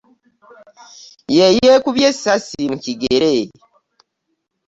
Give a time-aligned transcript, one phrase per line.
[1.37, 3.33] Ye yeekubye essasi mu kigere.